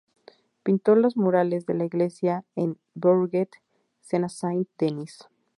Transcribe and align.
Pintó 0.63 0.95
los 0.95 1.15
murales 1.15 1.67
de 1.67 1.75
la 1.75 1.85
iglesia 1.85 2.43
en 2.55 2.79
Bourget 2.95 3.51
Sena-Saint-Denis. 3.99 5.25